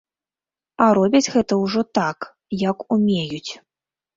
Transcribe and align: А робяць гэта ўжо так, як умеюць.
А 0.85 0.87
робяць 0.97 1.31
гэта 1.35 1.59
ўжо 1.65 1.81
так, 1.99 2.27
як 2.69 2.77
умеюць. 2.97 3.51